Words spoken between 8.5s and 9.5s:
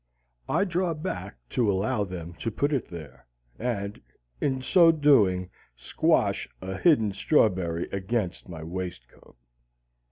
waistcoat.